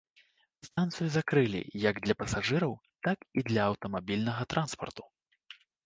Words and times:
Станцыю 0.67 1.09
закрылі 1.17 1.61
як 1.89 1.95
для 2.09 2.17
пасажыраў, 2.23 2.73
так 3.09 3.19
і 3.37 3.47
для 3.53 3.61
аўтамабільнага 3.71 4.43
транспарту. 4.57 5.03